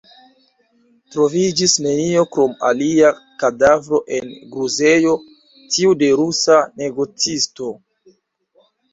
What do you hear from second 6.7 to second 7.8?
negocisto.